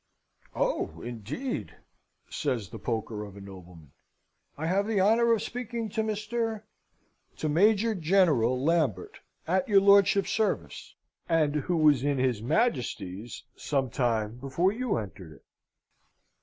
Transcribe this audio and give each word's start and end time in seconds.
"Oh, 0.55 0.99
indeed!" 1.01 1.75
says 2.27 2.69
the 2.71 2.79
poker 2.79 3.23
of 3.23 3.37
a 3.37 3.39
nobleman. 3.39 3.91
"I 4.57 4.65
have 4.65 4.87
the 4.87 4.99
honour 4.99 5.31
of 5.31 5.43
speaking 5.43 5.89
to 5.89 6.01
Mr.?" 6.01 6.63
"To 7.37 7.47
Major 7.47 7.93
General 7.93 8.59
Lambert, 8.59 9.19
at 9.45 9.69
your 9.69 9.81
lordship's 9.81 10.31
service, 10.31 10.95
and 11.29 11.53
who 11.53 11.77
was 11.77 12.03
in 12.03 12.17
his 12.17 12.41
Majesty's 12.41 13.43
some 13.55 13.91
time 13.91 14.37
before 14.37 14.71
you 14.71 14.97
entered 14.97 15.33
it. 15.33 15.45